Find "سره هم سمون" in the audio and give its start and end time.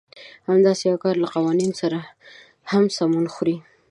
1.81-3.25